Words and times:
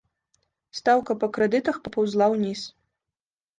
Стаўка 0.79 1.11
па 1.25 1.29
крэдытах 1.37 1.79
папаўзла 1.85 2.25
ўніз. 2.35 2.67